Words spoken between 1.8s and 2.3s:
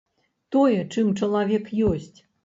ёсць.